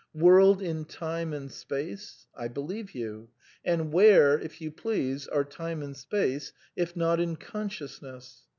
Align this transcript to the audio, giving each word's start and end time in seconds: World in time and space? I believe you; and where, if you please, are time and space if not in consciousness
World 0.15 0.63
in 0.63 0.85
time 0.85 1.31
and 1.31 1.51
space? 1.51 2.25
I 2.35 2.47
believe 2.47 2.95
you; 2.95 3.29
and 3.63 3.93
where, 3.93 4.39
if 4.39 4.59
you 4.59 4.71
please, 4.71 5.27
are 5.27 5.43
time 5.43 5.83
and 5.83 5.95
space 5.95 6.53
if 6.75 6.95
not 6.95 7.19
in 7.19 7.35
consciousness 7.35 8.45